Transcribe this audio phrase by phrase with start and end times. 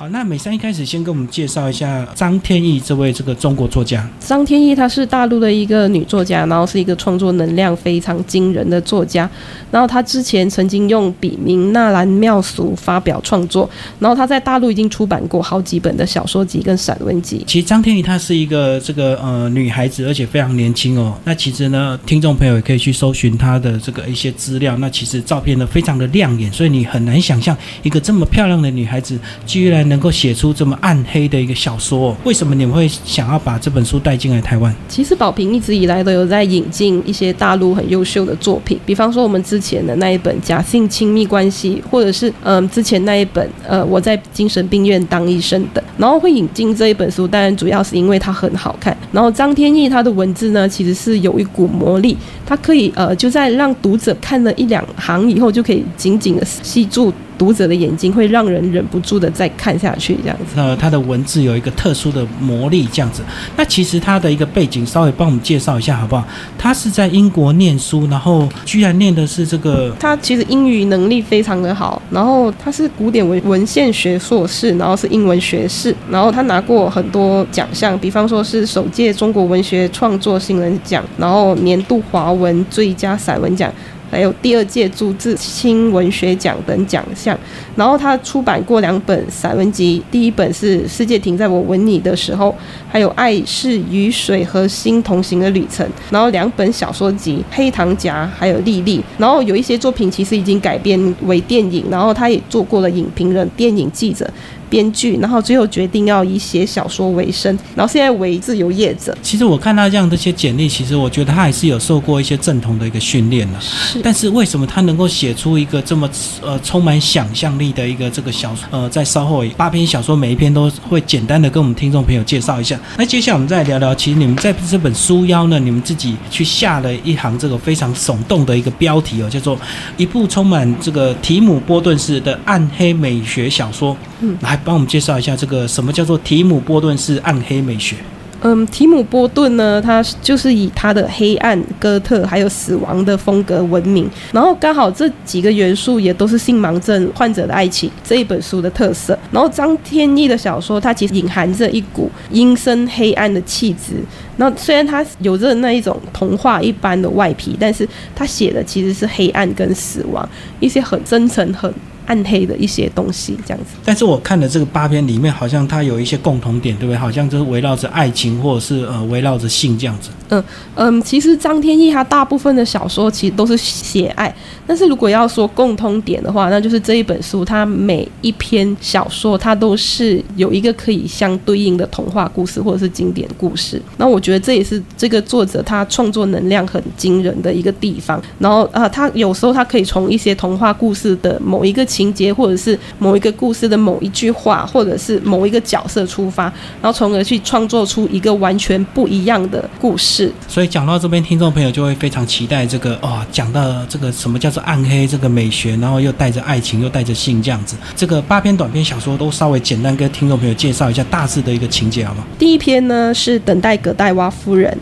[0.00, 4.08] 好，那美山一开始先跟我们介绍一下张天翼这位这个中国作家。
[4.18, 9.28] 张天翼她是大陆的一个女作家，然后是一个创作能量非常惊人的作家。
[9.70, 13.68] 然后她之前曾经用笔名纳兰妙俗发表创作，
[13.98, 17.44] 然后她在大陆已经出版过好几本的小说集跟散文集。
[17.46, 21.14] 其实张天翼她是一个这个呃女孩子，而且非常年轻哦。
[21.24, 24.74] 那其实呢，听众朋友也可以去搜寻她的这个一些资料。
[24.78, 29.89] 那其实照片呢非常的亮眼，所以你很难想象一个这么漂亮的女孩子居然。
[29.90, 34.74] 能够写出这么暗黑的一个小说，为什么你们会想要把这本书带进来台湾？
[34.88, 45.82] 其实宝平一直以来都有在引进一些大陆很优秀的作品，比方说我们之前的那一本《假性亲密关系》，或者是嗯之前那一本呃我在精神病院当医生的。
[45.98, 48.96] 然后会引进这一本书，当然主要是因为它很好看。
[49.12, 57.12] 然后张天翼他的文字呢，其实是有一股魔力，他可以呃就在让读者看了一两行以后，就可以紧紧的吸住。
[57.40, 60.60] 读者的眼睛会让人忍不住的再看下去，这样子。
[60.60, 63.22] 呃，他的文字有一个特殊的魔力，这样子。
[63.56, 66.22] 那其实他的一个背景，稍微帮我们介绍一下好不好？
[66.58, 69.90] 他是在英国念书，然后居然念的是这个。
[69.98, 83.72] 他其实英语能力非常的好，然后他是古典文文献学硕士，然后是英文学士，然后他拿过很多奖项，比方说是首届中国文学创作新人奖，然后年度华文最佳散文奖。
[84.10, 87.38] 还有第二届朱自清文学奖等奖项，
[87.76, 92.48] 然后他出版过两本散文集，第一本是《世界停在我吻你的时候》，
[92.90, 104.28] 还有《爱是雨水和心同行的旅程》，然后两本小说集《黑糖夹》还有《丽丽》，然后有一些作品其实已经改编为电影，然后他也做过了影评人、电影记者。
[104.70, 109.14] 编剧，然后最后决定要以写小说为生，然后现在为自由业者。
[109.20, 113.60] 其实我看他这样这些简历，其实我觉得他还是有受过一些正统的一个训练的。
[113.60, 114.00] 是。
[114.02, 116.08] 但是为什么他能够写出一个这么
[116.40, 122.78] 呃充满想象力的一个这个小呃，在稍后八篇小说，每一篇都会简单的跟我们听众朋友介绍一下。
[122.96, 129.58] 那接下来我们再聊聊，其实你们在这本书腰呢，你们自己去下了一行这个非常耸动的一个标题哦，叫做
[129.96, 133.96] 一部充满这个提姆波顿式的暗黑美学小说。
[134.20, 137.96] 嗯，来帮我们介绍一下这个什么叫做提姆波顿式暗黑美学。
[138.42, 144.08] 嗯，提姆波顿呢，他就是以他的黑暗、哥特还有死亡的风格闻名。
[144.32, 149.18] 然后刚好这几个元素也都是性盲症患者的爱情这一本书的特色。
[149.30, 154.02] 然后张天翼的小说，它其实隐含着一股阴森黑暗的气质。
[154.38, 160.26] 那虽然它有着那一种童话一般的外皮，但是他写的其实是黑暗跟死亡，
[160.60, 161.70] 一些很真诚很。
[162.10, 163.76] 暗黑的一些东西，这样子。
[163.84, 166.98] 但是我看的这个八篇里面，好像它有一些共同点，对不对？
[166.98, 170.10] 好像就是围绕着爱情，或者是呃围绕着性这样子。
[170.32, 170.44] 嗯
[170.74, 174.32] 嗯，其实张天翼他大部分的小说其实都是写爱，
[174.66, 183.82] 但是如果要说共通点的话，那就是这一本书，它每一篇小说它都是有一个可以相对应的童话故事或者是经典故事。
[183.96, 188.22] 那我觉得这也是这个作者他创作能量很惊人的一个地方。
[188.38, 196.44] 然后啊，他有时候他可以从一些童话故事的某一个情情节，或者是某一个故事的某一句话，或者是某一个角色出发，
[196.80, 200.32] 然后从而去创作出一个完全不一样的故事。
[200.48, 207.76] 所以讲到这边，听众朋友就会非常期待这个哦，讲到这个什么叫做暗黑这个美学，然后又带着爱情，又带着性这样子。
[207.94, 212.24] 这个八篇短篇小说都稍微简单跟听众朋友介绍一下大致的一个情节，好吗？
[212.38, 214.74] 第一篇呢是等待葛代娃夫人。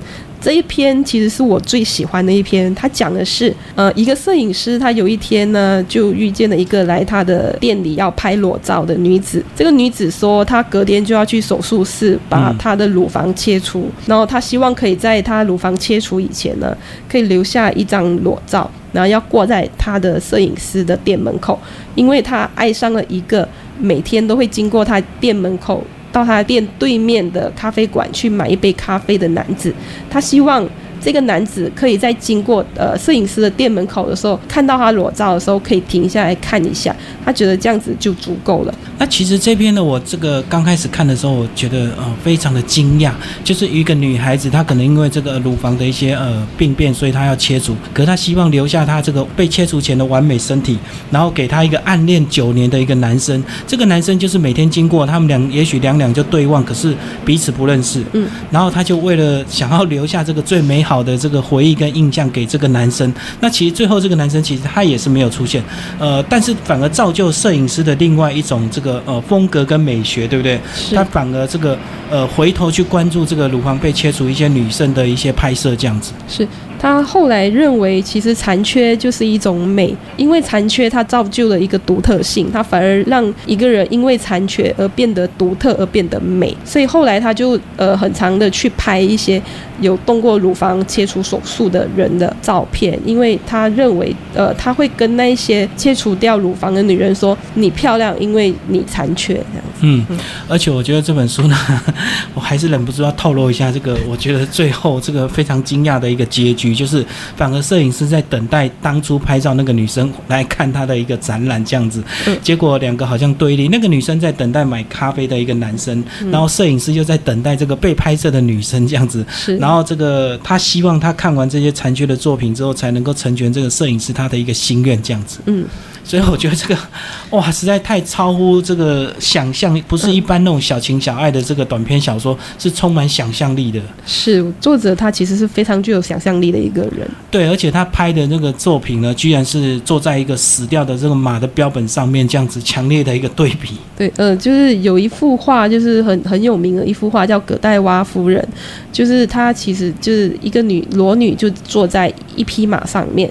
[0.49, 9.45] 这一篇其实是我最喜欢的一篇，他讲的是，呃，一个摄影师，他有一天呢，就遇见了一个来他的店里要拍裸照的女子。
[9.55, 16.75] 这个女子说，她隔天就要去手术室把她的乳房切除，然后她希望可以在她乳房切除以前呢，
[17.07, 21.61] 可以留下一张裸照，然后要挂在她的摄影师的店门口，
[21.95, 23.47] 因为她爱上了一个
[23.79, 25.85] 每天都会经过她店门口。
[26.19, 29.73] 到他店对面的咖啡馆去买一杯咖啡的男子，
[30.11, 30.69] 他希望。
[31.01, 36.95] 这个男子可以在经过呃摄影师的店门口的时候，看到他裸照的时候，可以停下来看一下，
[37.25, 38.75] 他觉得这样子就足够了。
[38.99, 43.13] 那其实这篇呢，我这个刚开始看的时候，我觉得呃非常的惊讶，
[43.45, 50.77] 就是一个女孩子，她可能因为这个乳房的一些呃病变，所以她要切除，可她希望留下她这个被切除前的完美身体，
[51.13, 56.93] 然后给她一个暗恋九年的一个男生，这个男生就是每天经过他们俩，也许两两就对望，可是
[57.25, 58.03] 彼此不认识。
[58.15, 60.88] 嗯，然后他就为了想要留下这个最美好。
[60.89, 65.63] 好的这个回忆跟印象给这个男生，那其实最后这个男生其实他也是没有出现，
[65.99, 70.59] 呃，但是反而造就摄影师的另外一种这个呃风格跟美学，对不对？
[70.95, 71.79] 他反而这个
[72.11, 76.13] 呃回头去关注这个乳房被切除一些女生的一些拍摄这样子。
[76.27, 76.49] 是。
[76.79, 86.57] 他后来认为，其实残缺就是一种美，因为残缺它造就了一个独特性，它反而让一个人因为残缺而变得独特，而变得美。
[86.65, 89.43] 所以后来他就呃很长的去拍一些
[89.81, 99.41] 有动过乳房切除手术的人的照片，因为他认为呃他会跟那些切除掉乳房的女人说：“你漂亮，因为你残缺。”。
[99.81, 100.05] 嗯，
[100.49, 101.57] 而且我觉得这本书呢，
[102.35, 107.05] 我还是忍不住要透露一下这个，我觉得最后这个非常惊讶的一个结局，就是
[107.37, 112.03] 反而摄影师在等待当初拍照那个女生来看他的一个展览这样子，
[112.43, 119.25] 结果两个好像对立，那个女生在等待买咖啡的一个男生，然后摄影师又在等待这个被拍摄的女生这样子，
[119.59, 125.39] 然后这个他希望他看完这些残缺的作品之后，才能够成全这个摄影师他的一个心愿这样子。
[125.47, 125.65] 嗯。
[126.09, 126.79] 所以我觉得这个，
[127.37, 133.79] 哇，实在太超乎这个想象，不是一般那种小情小爱的这个短篇小说，是充满想象力的。
[134.07, 137.07] 是作者他其实是非常具有想象力的一个人。
[137.31, 143.77] 对，而且他拍的那个作品呢，居然是坐在一个死掉的这个马的标本上面，这样子强烈的一个对比。
[143.95, 148.43] 对，呃，就是有一幅画，就是很很有名的一幅画，叫《葛代娃夫人》，
[148.91, 153.31] 就是她其实就是一个女裸女，就坐在一匹马上面。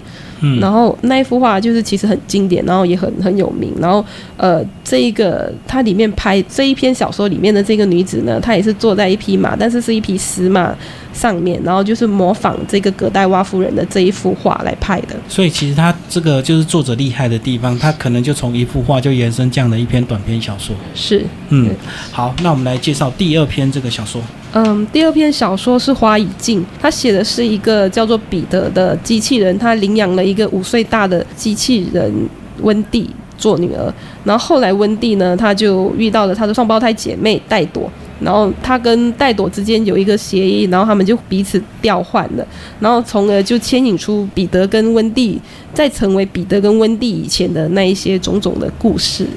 [0.62, 3.74] 然后那一幅画就是其实很经典，然后也很很有名。
[3.80, 4.04] 然后
[4.38, 10.76] 呃，这一个它里面拍这一篇小说里面的这个女子呢，她也是坐在一匹马，但是是一匹死马
[11.14, 15.16] 上面，然后就是模仿这个葛代娃夫人的这一幅画来拍的。
[15.28, 20.76] 所以其实他这个就是作者厉害的地方，他可能就从一幅画就延伸这样的一篇短篇小说。
[20.94, 21.70] 是，嗯，
[22.12, 24.22] 好，那我们来介绍第二篇这个小说。
[24.54, 32.12] 嗯，第二篇小说是《花已尽》，他写的是一个叫做彼得的机器人，他领养了一个五岁大的机器人
[32.62, 37.90] 温蒂做女儿，然后后来温蒂呢，他就遇到了他的双胞胎姐妹戴朵。
[38.20, 42.44] 然后他跟戴朵之间有一个协议，然后他们就彼此调换了，
[42.80, 45.40] 然后从而就牵引出彼得跟温蒂，
[45.72, 49.28] 再成为彼得跟温蒂以前的那一些种种的故事，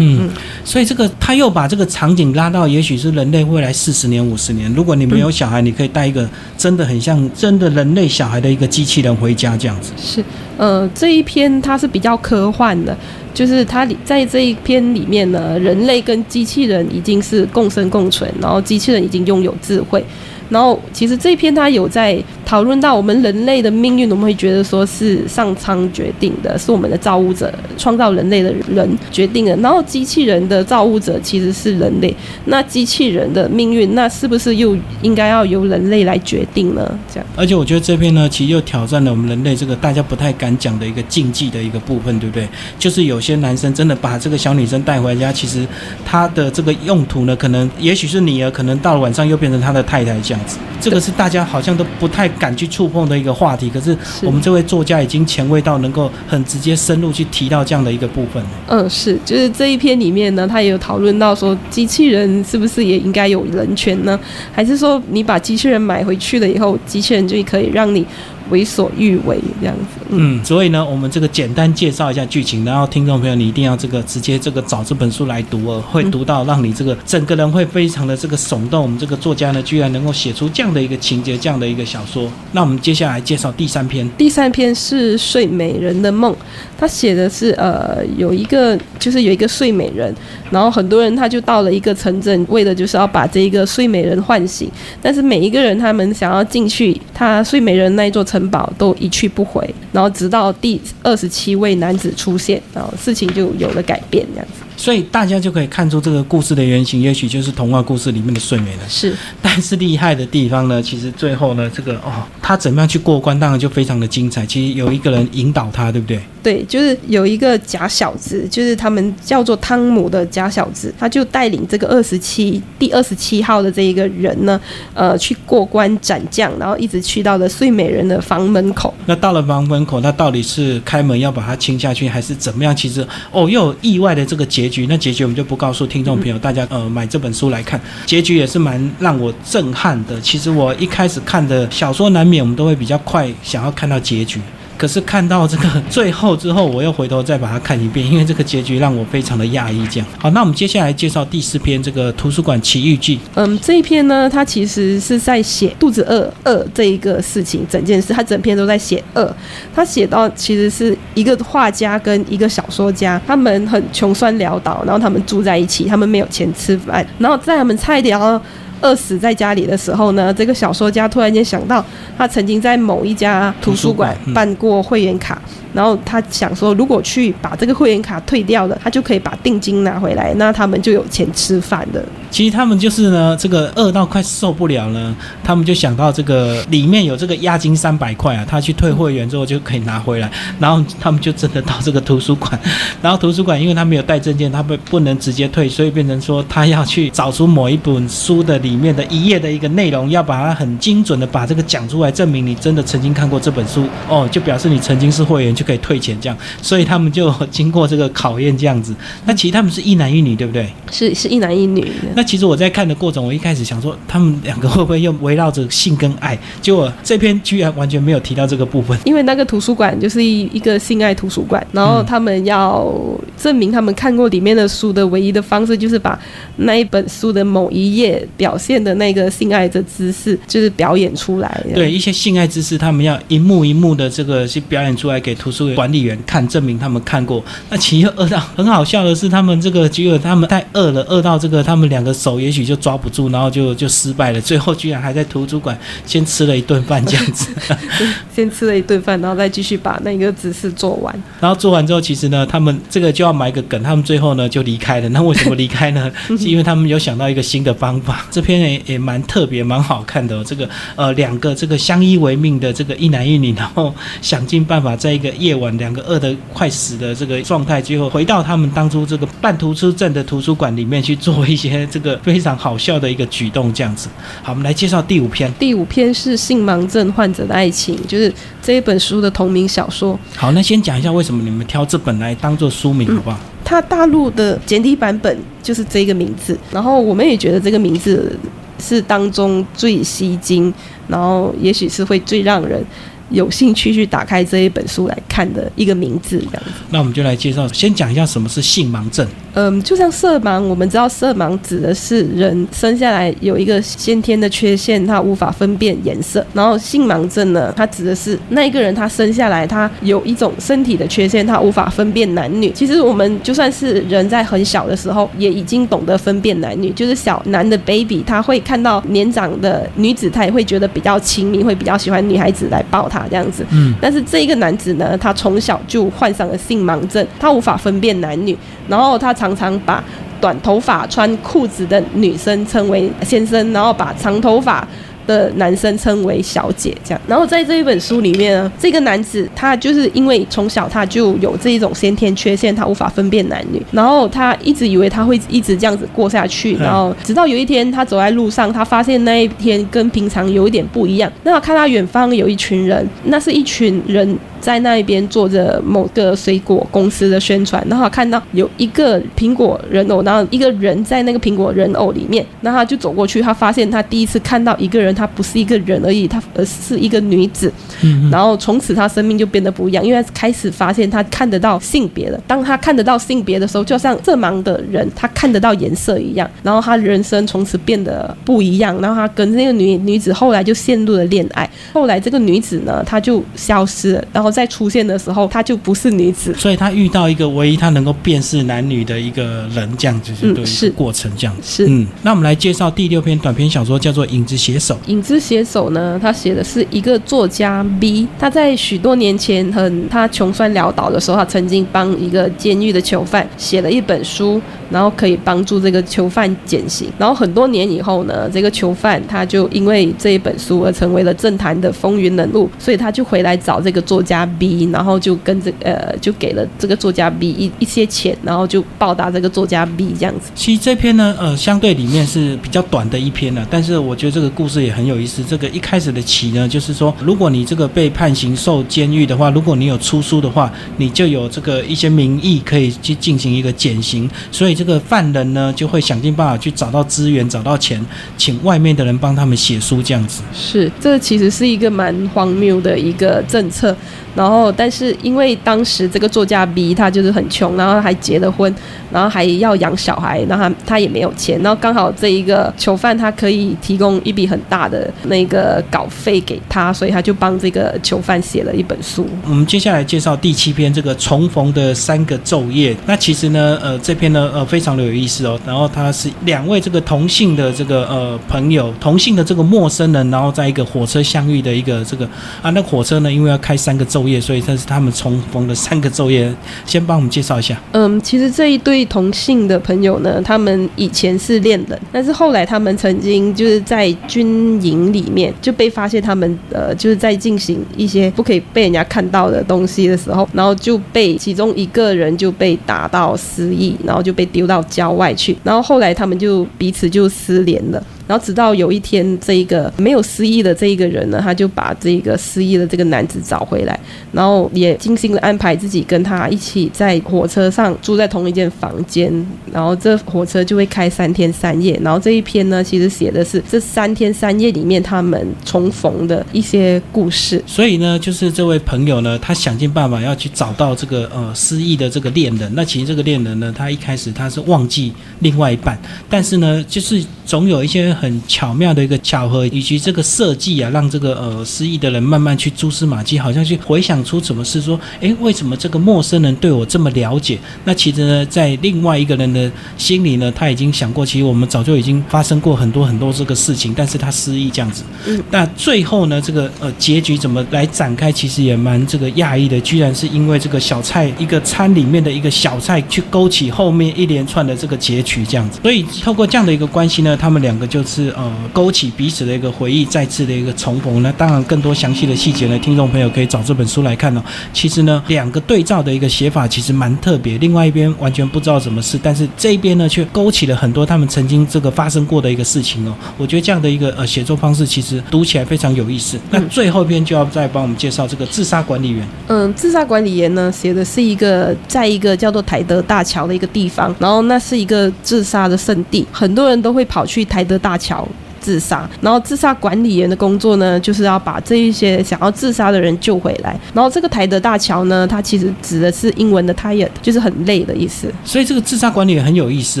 [0.02, 0.30] 嗯，
[0.64, 9.92] 所以这个他又把这个场景拉到，也许是人类未来四十年、五十年，如果你没有小孩，你可以带一个真的很像真的人类小孩的一个机器人回家，这样子。
[9.96, 10.24] 是，
[10.56, 12.96] 呃，这一篇它是比较科幻的。
[13.34, 20.04] 就是它里在这一篇里面呢，人类跟机器人已经是共生共存，然后机器人已经拥有智慧。
[20.50, 29.56] 然后，其实这一篇它有在讨论到我们人类的命运，我们会觉得说是上苍决定的，是我们的造物者创造人类的人决定的。
[29.56, 32.14] 然后，机器人的造物者其实是人类，
[32.46, 36.98] 那机器人的命运，那是不是又应该要由人类来决定呢？
[37.12, 37.26] 这样。
[37.36, 42.46] 而且，我觉得这篇呢，其实又挑战了我们人类这个大家不太敢讲的一个禁忌的一个部分，对不对？
[42.78, 45.66] 就是有些男生真的把这个小女生带回家，其实
[46.04, 50.58] 他的这个用途呢，可能也许是女儿，可能到了晚上又变成他的太太这样子。
[50.80, 58.42] 这个是大家好像都不太敢去触碰的一个话题，可是我们这位作家已经前卫到能够很直接深入去提到这样的一个部分。
[58.68, 64.18] 嗯，是，就是这一篇里面呢，他也有讨论到说，机器人是不是也应该有人权呢？
[64.52, 68.06] 还是说你把机器人买回去了以后，机器人就可以让你？
[68.52, 78.82] 为所欲为这样子，嗯，所以呢，我们这个简单介绍一下剧情，然后听众朋友你一定要这个直接这个找这本书来读哦，会读到让你这个整个人会非常的这个耸动。
[78.82, 82.30] 我们这个作家呢，居然能够写出这样的一个情节，这样的一个小说。
[82.52, 86.34] 那我们接下来介绍第三篇，第三篇是睡美人的梦，
[86.76, 90.12] 他写的是呃，有一个就是有一个睡美人，
[90.50, 98.22] 然后很多人他就到了一个城镇，为的就是要把这一个睡美人唤醒，但是每一个人他们想要进去他睡美人那一座。
[98.32, 104.64] 城堡都一去不回，然后直到第二十七位男子出现，然后事情就有了改变，这样子。
[104.82, 108.80] 所以大家就可以看出这个故事的原型，也许就是童话故事里面的睡美人。
[108.88, 112.10] 是，但是厉害的地方呢，其实最后呢，这个哦，
[112.42, 114.44] 他怎么样去过关，当然就非常的精彩。
[114.44, 116.20] 其实有一个人引导他，对不对？
[116.42, 124.60] 对，就是有一个假小子，就是他们叫做汤姆的假小子，他就带领这个二十七第二十七号的这一个人呢，
[124.94, 128.92] 呃，去过关斩将，然后一直去到了睡美人的房门口。
[129.06, 132.74] 那到了房门口，他到底是开门要把他亲下去，还是怎么样？
[132.74, 134.71] 其实哦，又有意外的这个结。
[134.72, 140.18] 局那结局我们就不告诉听众朋友，大家呃买这本书来看，结局也是蛮让我震撼的。
[140.20, 144.40] 其实我一开始看的小说，难免我们都会比较快想要看到结局。
[144.82, 149.86] 可是看到这个最后之后，我又回头再把它看一遍，因为这个结局让我非常的讶异。
[149.86, 153.20] 这样好，那我们接下来介绍第四篇这个图书馆奇遇记。
[153.36, 159.32] 嗯，这一篇呢，它其实是在写肚子饿饿这一个事情，整件事，它整篇都在写饿。
[159.72, 168.42] 他写到其实是一个画家跟一个小说家，他们很穷酸潦倒，然后他们住在一起，他们没有钱吃饭，然后在他们差一点要。
[168.82, 171.84] 饿死在家里的时候呢，这个小说家突然间想到，
[172.18, 175.40] 他曾经在某一家图书馆办过会员卡。
[175.72, 182.04] 然后他想说，如果去把这个会员卡退掉了，他就可以把定金拿回来，那他们就有钱吃饭的。
[182.32, 190.32] 其实他们就是呢，这个饿到快受不了了，他们就想到这个里面有这个押金三百块啊，他去退会员之后就可以拿回来。
[190.58, 192.58] 然后他们就真的到这个图书馆，
[193.02, 206.38] 然后图书馆因为他没有带证件，他不不能直接退，所以变成说他要去找出某一本书的里面的一页的一个内容，要把它很精准的把这个讲出来，证明你真的曾经看过这本书哦，就表示你曾经是会员就可以退钱这样。
[206.62, 208.94] 所以他们就经过这个考验这样子。
[209.26, 210.72] 那其实他们是一男一女，对不对？
[210.90, 211.92] 是是一男一女。
[212.14, 216.38] 那其实我在看的过程，我一开始想说，他们两个会不会又围绕着性跟爱？
[216.60, 218.98] 结果这篇居然完全没有提到这个部分。
[219.04, 222.92] 因为那个图书馆就是一一个性爱图书馆，然后他们要
[223.36, 226.18] 证明他们看过里面的书的唯一的方式，就是把
[226.56, 231.64] 那一本书的某一页表现的那个性爱的姿势，就是表演出来。
[231.74, 237.42] 对一些性爱姿势，他们要一幕一幕的这个去表演出来给图书管理员看，证明他们看过。
[237.70, 244.40] 那其实饿到很好笑的是，他们这个结果他们太饿了，饿到这个他们两个手也许就抓不住，然后就就失败了。
[244.40, 247.48] 最后居然还在图书馆先吃了一顿饭这样子，
[248.34, 251.14] 先吃了一顿饭，然后再继续把那个姿势做完。
[251.40, 255.08] 然后做完之后，其实呢，他们这个就要埋个梗，他们最后呢就离开了。
[255.10, 256.10] 那为什么离开呢？
[256.38, 258.26] 是因为他们有想到一个新的方法。
[258.30, 260.42] 这篇也也蛮特别，蛮好看的。
[260.44, 274.08] 这个呃，两个这个相依为命的这个一男一女，然后想尽办法在一个夜晚，两个饿得快死的这个状态，最后回到他们当初这个办图书证的图书馆里面去做一些这个非常好笑的一个举动，这样子。
[274.42, 275.52] 好，我们来介绍第五篇。
[275.58, 280.18] 第五篇是性盲症患者的爱情，就是这一本书的同名小说。
[280.36, 283.38] 好，那先讲一下为什么你们挑这本来当做书名，好不好？
[283.64, 288.38] 它大陆的简体版本就是这个名字，然后我们也觉得这个名字
[288.78, 290.72] 是当中最吸睛，
[291.08, 292.84] 然后也许是会最让人。
[293.32, 296.70] 有兴趣去打开这一本书来看的一个名字，这样子。
[296.90, 299.26] 那我们就来介绍，先讲一下什么是性盲症。
[299.54, 306.44] 嗯，就像色盲，我们知道色盲指的是人生下来有一个先天的缺陷，他无法分辨颜色。
[306.54, 312.70] 然后性盲症呢，它指的是那一个人他生下来他有一种身体的缺陷，他无法分辨男女。
[312.70, 316.90] 其实我们就算是人在很小的时候，也已经懂得分辨男女。
[316.92, 323.21] 就是小男的 baby，他会看到年长的女子，他也会觉得比较亲密，会比较喜欢女孩子来抱他。
[323.28, 328.56] 这样子，嗯，但是这一个男子呢，他从小就患上了性盲症，他无法分辨男女，
[328.88, 330.02] 然后他常常把
[330.40, 334.86] 短头发穿裤子的女生称为先生，然后把长头发。
[335.26, 337.20] 的男生称为小姐，这样。
[337.26, 343.82] 然后在这一本书里面呢，这个男子他就是因为从小他就有这一种先天缺陷，他无法分辨男女。
[343.90, 351.30] 然后他一直以为他会一直这样子过下去，然后直到有一天他走在路上，他发现那一天跟平常有一点不一样。
[351.44, 354.38] 那看到远方有一群人，那是一群人。
[354.62, 367.72] 在那一边做着某个水果公司的宣传，然后看到有一个苹果人偶，然后一个人在那个苹果人偶里面，然后他就走过去，他发现他第一次看到一个人，他不是一个人而已，她而是一个女子。
[368.02, 372.40] 嗯，然后从此她生命就变得不一样，因为开始发现她看得到性别了。
[372.46, 378.96] 当她看得到性别的时候，就像色盲的人他看得到颜色一样，然后她人生从此变得不一样。
[379.00, 384.52] 然后她跟那个女女子后来就陷入了恋爱，后来这个女子呢，她就消失了，然后。
[384.52, 390.34] 再出现的时候，她就不是女子，所以她遇到一个唯一她能够辨识男女的一个人，这样子
[390.66, 391.86] 是过程，这样子是。
[391.88, 394.94] 嗯，那我们来介绍第六篇短篇小说，叫做《影子写手》。
[395.06, 404.60] 影子写手呢，他写的是一个作家 B，他在许多年前很他穷酸潦倒的时候，他曾经帮一个监狱的囚犯写了一本书，
[404.92, 407.08] 然后可以帮助这个囚犯减刑。
[407.18, 414.42] 然后很多年以后呢，这个囚犯他就因为这一本书而成为了政坛的风云人物，所以他就回来找这个作家。
[414.58, 420.50] B，然后就跟这呃，就给了这个作家 B 一一些钱，然后就报答这个作家 B 这样子。
[420.54, 425.42] 其实这篇呢，呃，相对里面是比较短的一篇了，但是我觉得这个故事也很有意思。
[425.42, 438.04] 这个一开始的起呢，就是说，如果你这个被判刑受监狱的话，如果你有出书的话，你就有这个一些名义可以去进行一个减刑，所以这个犯人呢就会想尽办法去找到资源、找到钱，
[438.36, 440.42] 请外面的人帮他们写书这样子。
[440.52, 443.96] 是，这其实是一个蛮荒谬的一个政策。
[444.34, 448.74] 然后，但是因为当时这个作家 B 他就是很穷，然后还结了婚，
[449.12, 459.28] 然后还要养小孩，然后他他也没有钱，然后刚好这一个囚犯他可以提供一笔很大的那个稿费给他，所以他就帮这个囚犯写了一本书。
[459.44, 462.96] 我们接下来介绍第七篇这个重逢的三个昼夜。
[463.04, 465.60] 那其实呢，呃，这篇呢，呃，非常的有意思哦。
[465.66, 472.24] 然后他是两位这个同性的这个呃朋友，同性的这个陌生人，然后在一个火车相遇的一个这个
[472.62, 476.50] 啊，那火车呢，因为要开三个昼夜，所以这是他们重逢的三个昼夜。
[476.86, 477.78] 先帮我们介绍一下。
[477.92, 498.02] 嗯，其实这一对同性的朋友呢，他们以前是恋人，但是后来他们曾经就是在军营里面就被发现他们呃就是在进行一些不可以被人家看到的东西的时候，然后就被其中一个人就被打到失忆，然后就被丢到郊外去，然后后来他们就彼此就失联了。
[498.32, 504.00] 然后直到有一天，这一个没有失忆的这一个人呢，他就把这个失忆的这个男子找回来，
[504.32, 509.30] 然后也精心的安排自己跟他一起在火车上住在同一间房间，
[509.70, 512.00] 然后这火车就会开三天三夜。
[512.02, 517.62] 然后这一篇呢，其实写的是这三天三夜里面他们重逢的一些故事。
[517.66, 522.72] 所以呢，就是这位朋友呢，他想尽办法要去找到这个呃失忆的这个恋人。
[522.74, 525.98] 那其实这个恋人呢，他一开始他是忘记另外一半，
[526.30, 528.16] 但是呢，就是总有一些。
[528.22, 537.58] 很巧妙的一个巧合，以及这个设计啊，让这个呃失忆的人慢慢去蛛丝马迹，好像去回想出什么事，说，诶，为什么这个陌生人对我这么了解？
[537.84, 545.02] 那其实呢，在另外一个人的心里呢，他已经想过，其实我们早就已经发生过很多很多这个事情，但是他失忆这样子。
[545.26, 545.42] 嗯。
[545.50, 548.30] 那最后呢，这个呃结局怎么来展开？
[548.30, 555.80] 其实也蛮这个讶异的，居然是因为这个小菜一个餐里面的一个小菜去勾起后面一连串的这个结局这样子。
[555.82, 558.01] 所以透过这样的一个关系呢，他们两个就。
[558.04, 561.22] 是呃，勾起彼此的一个回忆，再次的一个重逢。
[561.22, 564.42] 那当然，更多详细的细节呢，听众朋友可以找这本书来看哦。
[564.72, 567.56] 其实呢，两个对照的一个写法其实蛮特别。
[567.58, 573.14] 另外一边完全不知道什么事，但是这一边呢，却勾起了很多他们曾经这个发生过的一个事情哦。
[573.38, 576.38] 我觉得这样的一个呃写作方式，其实读起来非常有意思。
[576.50, 579.26] 那最后一篇就要再帮我们介绍这个自杀管理员。
[579.46, 587.91] 嗯，自杀管理员呢，写的是一个在一个叫做台德大桥的一个地方，然后那是一个自杀的圣地，很多人都会跑去台德大。
[587.92, 588.26] 大桥。
[588.62, 593.78] 自杀，然后自杀管理员的工作呢，就是要把这一些想要自杀的人救回来。
[593.92, 598.32] 然后这个台德大桥呢，它其实指的是英文的 tired，就是很累的意思。
[598.44, 600.00] 所以这个自杀管理员很有意思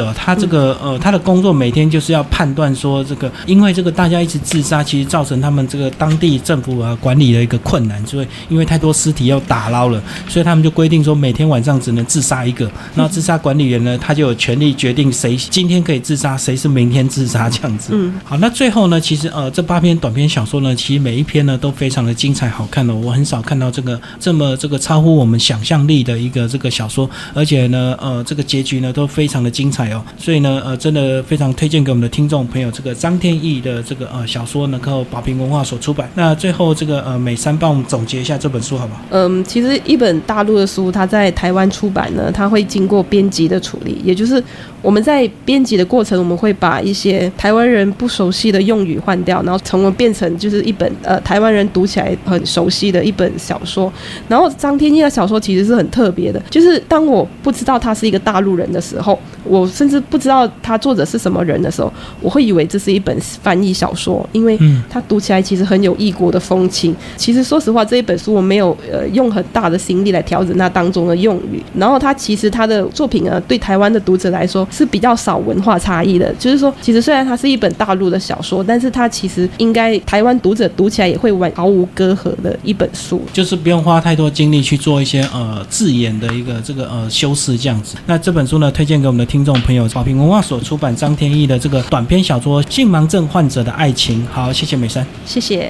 [0.00, 12.70] 哦，他这个呃，他的工作每天就是要判断说这个，因为这个大家一直自杀，其实造成他们这个当地政府啊管理的一个困难，所以因为太多尸体要打捞了，所以他们就规定说每天晚上只能自杀一个。
[12.94, 17.92] 那自杀管理员呢，他就有权利决定谁今天可以自杀，谁是明天自杀这样子。
[17.94, 18.49] 嗯，好，那。
[18.50, 22.94] 最后呢，其实呃，这八篇短篇小说呢，其实每一篇呢都非常的精彩好看的。
[22.94, 30.04] 我很少看到这个这么这个超乎我们想象力的一个这个小说，而且呢，呃，这个结局呢都非常的精彩哦。
[30.18, 36.10] 所以呢，呃，真的非常推荐给我们的听众朋友，这个张天翼的这个呃小说能够宝瓶文化所出版。
[36.14, 39.00] 那最后这个呃美三帮我们总结一下这本书好不好？
[39.10, 44.42] 嗯，其实一本大陆的书，它在台湾出版呢，它会经过编辑的处理，也就是
[44.82, 48.50] 我们在编辑的过程，我们会把一些台湾人不熟悉。
[48.50, 53.92] 的用语换掉，然后从而变成就是一本呃台湾人读起来很熟悉的一本小说。
[54.26, 66.92] 然后张天翼的小说其实是很特别的，就是当我不知道他是一个大陆人的时候，我甚至不知道他作者是什么人的时候，我会以为这是一本翻译小说，因为他读起来其实很有异国的风情。
[67.16, 71.62] 其实说实话，这一本书我没有呃用很大的心力来调整它当中的用语。
[71.76, 78.20] 然后他其实他的作品呢，对台湾的读者来说是比较少文化差异的，就是说，其实虽然它是一本大陆的。
[78.20, 87.96] 小说，但是它其实应该台湾读者读起来也会完毫无隔阂的一本书，就是不用花太多精力去做一些呃字眼的一个这个呃修饰这样子。
[88.06, 94.22] 那这本书呢，推荐给我们的听众朋友，宝平文化所出版张天翼的这个短篇小说《性盲症患者的爱情》。
[94.30, 95.68] 好，谢谢美珊，谢谢。